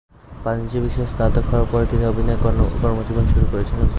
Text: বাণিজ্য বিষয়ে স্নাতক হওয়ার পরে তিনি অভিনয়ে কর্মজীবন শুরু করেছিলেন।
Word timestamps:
বাণিজ্য 0.43 0.75
বিষয়ে 0.85 1.11
স্নাতক 1.11 1.45
হওয়ার 1.49 1.67
পরে 1.71 1.85
তিনি 1.91 2.03
অভিনয়ে 2.11 2.41
কর্মজীবন 2.83 3.25
শুরু 3.33 3.45
করেছিলেন। 3.51 3.87